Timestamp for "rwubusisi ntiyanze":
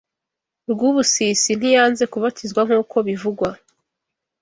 0.71-2.03